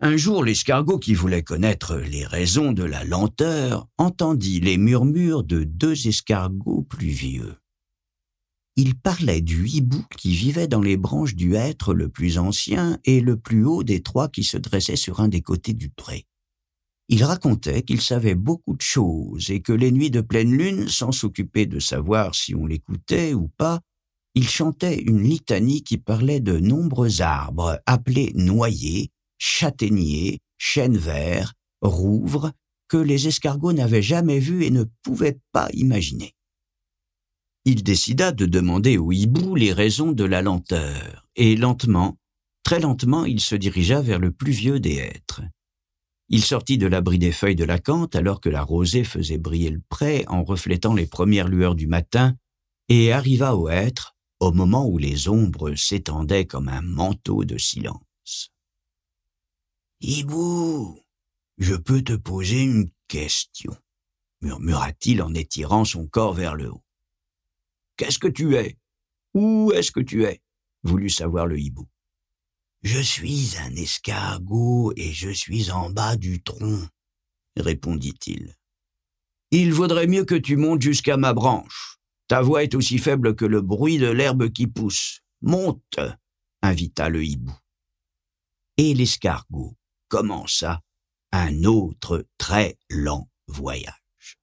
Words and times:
Un 0.00 0.18
jour, 0.18 0.44
l'escargot 0.44 0.98
qui 0.98 1.14
voulait 1.14 1.42
connaître 1.42 1.96
les 1.96 2.26
raisons 2.26 2.72
de 2.72 2.84
la 2.84 3.02
lenteur 3.04 3.88
entendit 3.96 4.60
les 4.60 4.76
murmures 4.76 5.42
de 5.42 5.64
deux 5.64 6.06
escargots 6.06 6.82
plus 6.82 7.08
vieux. 7.08 7.56
Ils 8.76 8.94
parlaient 8.94 9.40
du 9.40 9.66
hibou 9.66 10.04
qui 10.18 10.36
vivait 10.36 10.68
dans 10.68 10.82
les 10.82 10.98
branches 10.98 11.34
du 11.34 11.54
hêtre 11.54 11.94
le 11.94 12.10
plus 12.10 12.36
ancien 12.36 12.98
et 13.06 13.22
le 13.22 13.38
plus 13.38 13.64
haut 13.64 13.84
des 13.84 14.02
trois 14.02 14.28
qui 14.28 14.44
se 14.44 14.58
dressaient 14.58 14.96
sur 14.96 15.20
un 15.20 15.28
des 15.28 15.40
côtés 15.40 15.72
du 15.72 15.88
pré. 15.88 16.26
Ils 17.08 17.24
racontaient 17.24 17.82
qu'ils 17.82 18.02
savaient 18.02 18.34
beaucoup 18.34 18.76
de 18.76 18.82
choses 18.82 19.50
et 19.50 19.62
que 19.62 19.72
les 19.72 19.92
nuits 19.92 20.10
de 20.10 20.20
pleine 20.20 20.52
lune, 20.52 20.88
sans 20.88 21.10
s'occuper 21.10 21.64
de 21.64 21.78
savoir 21.78 22.34
si 22.34 22.54
on 22.54 22.66
l'écoutait 22.66 23.32
ou 23.32 23.48
pas, 23.56 23.80
ils 24.34 24.48
chantaient 24.48 25.00
une 25.00 25.22
litanie 25.22 25.82
qui 25.82 25.96
parlait 25.96 26.40
de 26.40 26.58
nombreux 26.58 27.22
arbres 27.22 27.80
appelés 27.86 28.32
noyers, 28.34 29.10
châtaigniers, 29.38 30.38
chênes 30.58 30.98
verts, 30.98 31.54
rouvres, 31.82 32.52
que 32.88 32.96
les 32.96 33.28
escargots 33.28 33.72
n'avaient 33.72 34.02
jamais 34.02 34.38
vus 34.38 34.64
et 34.64 34.70
ne 34.70 34.84
pouvaient 35.02 35.40
pas 35.52 35.68
imaginer. 35.72 36.34
Il 37.64 37.82
décida 37.82 38.30
de 38.30 38.46
demander 38.46 38.96
au 38.96 39.10
hibou 39.10 39.56
les 39.56 39.72
raisons 39.72 40.12
de 40.12 40.24
la 40.24 40.40
lenteur, 40.40 41.28
et 41.34 41.56
lentement, 41.56 42.16
très 42.62 42.78
lentement, 42.78 43.24
il 43.24 43.40
se 43.40 43.56
dirigea 43.56 44.00
vers 44.00 44.20
le 44.20 44.30
plus 44.30 44.52
vieux 44.52 44.78
des 44.78 44.96
êtres. 44.96 45.42
Il 46.28 46.42
sortit 46.42 46.78
de 46.78 46.86
l'abri 46.86 47.18
des 47.18 47.32
feuilles 47.32 47.56
de 47.56 47.64
la 47.64 47.78
cante 47.78 48.16
alors 48.16 48.40
que 48.40 48.48
la 48.48 48.62
rosée 48.62 49.04
faisait 49.04 49.38
briller 49.38 49.70
le 49.70 49.82
pré 49.88 50.24
en 50.28 50.44
reflétant 50.44 50.94
les 50.94 51.06
premières 51.06 51.48
lueurs 51.48 51.74
du 51.74 51.86
matin, 51.86 52.36
et 52.88 53.12
arriva 53.12 53.56
au 53.56 53.68
hêtre 53.68 54.16
au 54.38 54.52
moment 54.52 54.86
où 54.86 54.98
les 54.98 55.28
ombres 55.28 55.74
s'étendaient 55.74 56.46
comme 56.46 56.68
un 56.68 56.82
manteau 56.82 57.44
de 57.44 57.58
silence. 57.58 58.52
Hibou, 60.02 61.00
je 61.56 61.74
peux 61.74 62.02
te 62.02 62.12
poser 62.12 62.60
une 62.60 62.90
question, 63.08 63.74
murmura-t-il 64.42 65.22
en 65.22 65.32
étirant 65.32 65.86
son 65.86 66.06
corps 66.06 66.34
vers 66.34 66.54
le 66.54 66.70
haut. 66.70 66.84
Qu'est-ce 67.96 68.18
que 68.18 68.28
tu 68.28 68.56
es? 68.56 68.76
Où 69.32 69.72
est-ce 69.74 69.90
que 69.90 70.00
tu 70.00 70.24
es? 70.24 70.42
voulut 70.82 71.08
savoir 71.08 71.46
le 71.46 71.58
hibou. 71.58 71.88
Je 72.82 73.00
suis 73.00 73.56
un 73.58 73.74
escargot 73.74 74.92
et 74.96 75.14
je 75.14 75.30
suis 75.30 75.70
en 75.70 75.88
bas 75.88 76.16
du 76.16 76.42
tronc, 76.42 76.86
répondit-il. 77.56 78.54
Il 79.50 79.72
vaudrait 79.72 80.06
mieux 80.06 80.26
que 80.26 80.34
tu 80.34 80.56
montes 80.56 80.82
jusqu'à 80.82 81.16
ma 81.16 81.32
branche. 81.32 81.98
Ta 82.28 82.42
voix 82.42 82.62
est 82.62 82.74
aussi 82.74 82.98
faible 82.98 83.34
que 83.34 83.46
le 83.46 83.62
bruit 83.62 83.96
de 83.96 84.10
l'herbe 84.10 84.50
qui 84.50 84.66
pousse. 84.66 85.22
Monte, 85.40 86.00
invita 86.60 87.08
le 87.08 87.24
hibou. 87.24 87.54
Et 88.76 88.92
l'escargot 88.92 89.74
commença 90.08 90.80
un 91.32 91.64
autre 91.64 92.26
très 92.38 92.78
lent 92.88 93.28
voyage. 93.46 94.38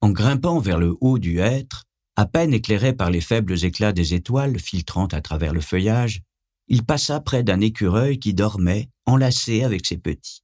En 0.00 0.10
grimpant 0.10 0.58
vers 0.58 0.78
le 0.78 0.96
haut 1.00 1.18
du 1.18 1.38
hêtre, 1.40 1.84
à 2.16 2.26
peine 2.26 2.52
éclairé 2.52 2.92
par 2.92 3.10
les 3.10 3.20
faibles 3.20 3.64
éclats 3.64 3.92
des 3.92 4.14
étoiles 4.14 4.58
filtrant 4.58 5.06
à 5.06 5.20
travers 5.20 5.54
le 5.54 5.60
feuillage, 5.60 6.22
il 6.68 6.84
passa 6.84 7.20
près 7.20 7.42
d'un 7.42 7.60
écureuil 7.60 8.18
qui 8.18 8.34
dormait, 8.34 8.88
enlacé 9.06 9.62
avec 9.62 9.86
ses 9.86 9.98
petits. 9.98 10.42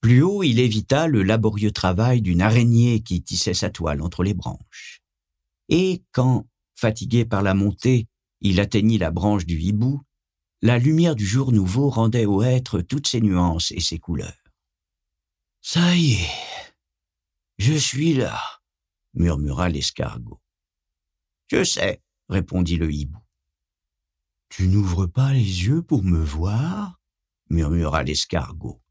Plus 0.00 0.22
haut, 0.22 0.42
il 0.42 0.60
évita 0.60 1.06
le 1.06 1.22
laborieux 1.22 1.70
travail 1.70 2.22
d'une 2.22 2.42
araignée 2.42 3.00
qui 3.00 3.22
tissait 3.22 3.54
sa 3.54 3.70
toile 3.70 4.02
entre 4.02 4.22
les 4.22 4.34
branches. 4.34 5.02
Et 5.68 6.04
quand, 6.12 6.46
fatigué 6.74 7.24
par 7.24 7.42
la 7.42 7.54
montée, 7.54 8.06
il 8.40 8.60
atteignit 8.60 8.98
la 8.98 9.10
branche 9.10 9.46
du 9.46 9.58
hibou, 9.58 10.02
la 10.66 10.80
lumière 10.80 11.14
du 11.14 11.24
jour 11.24 11.52
nouveau 11.52 11.90
rendait 11.90 12.26
au 12.26 12.42
être 12.42 12.80
toutes 12.80 13.06
ses 13.06 13.20
nuances 13.20 13.70
et 13.70 13.78
ses 13.78 14.00
couleurs. 14.00 14.42
Ça 15.60 15.94
y 15.94 16.14
est, 16.14 16.74
je 17.58 17.74
suis 17.74 18.14
là, 18.14 18.36
murmura 19.14 19.68
l'escargot. 19.68 20.40
Je 21.46 21.62
sais, 21.62 22.02
répondit 22.28 22.78
le 22.78 22.92
hibou. 22.92 23.20
Tu 24.48 24.66
n'ouvres 24.66 25.06
pas 25.06 25.32
les 25.32 25.66
yeux 25.66 25.82
pour 25.82 26.02
me 26.02 26.18
voir 26.18 27.00
murmura 27.48 28.02
l'escargot. 28.02 28.82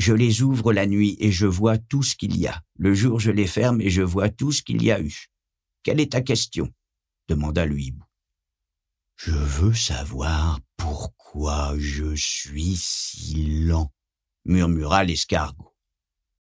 Je 0.00 0.12
les 0.12 0.42
ouvre 0.42 0.72
la 0.72 0.86
nuit 0.86 1.16
et 1.20 1.30
je 1.30 1.46
vois 1.46 1.78
tout 1.78 2.02
ce 2.02 2.16
qu'il 2.16 2.36
y 2.36 2.48
a. 2.48 2.60
Le 2.74 2.92
jour 2.92 3.20
je 3.20 3.30
les 3.30 3.46
ferme 3.46 3.80
et 3.80 3.88
je 3.88 4.02
vois 4.02 4.30
tout 4.30 4.50
ce 4.50 4.62
qu'il 4.62 4.82
y 4.82 4.90
a 4.90 5.00
eu. 5.00 5.26
Quelle 5.84 6.00
est 6.00 6.10
ta 6.10 6.22
question? 6.22 6.74
demanda 7.28 7.66
le 7.66 7.78
hibou. 7.78 8.04
Je 9.24 9.30
veux 9.30 9.74
savoir 9.74 10.58
pourquoi 10.92 11.72
je 11.78 12.14
suis 12.14 12.76
si 12.76 13.64
lent, 13.64 13.90
murmura 14.44 15.04
l'escargot. 15.04 15.71